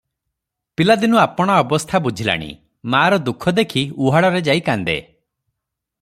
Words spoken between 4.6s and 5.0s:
କାନ୍ଦେ।